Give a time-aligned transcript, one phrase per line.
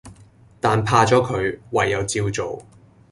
[0.59, 2.63] 但怕左佢，唯有照做